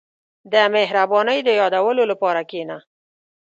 [0.53, 2.77] •د مهربانۍ د یادولو لپاره کښېنه.